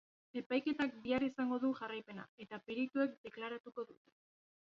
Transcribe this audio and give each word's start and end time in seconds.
Epaiketak 0.39 0.95
bihar 1.01 1.25
izango 1.25 1.59
du 1.65 1.69
jarraipena 1.81 2.25
eta 2.45 2.59
perituek 2.69 3.13
deklaratuko 3.27 3.85
dute. 3.93 4.17